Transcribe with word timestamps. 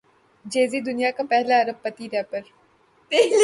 جے 0.45 0.63
Z 0.71 0.79
دنیا 0.81 1.09
کے 1.17 1.23
پہلے 1.31 1.53
ارب 1.61 1.77
پتی 1.83 2.05
ریپر 2.13 2.41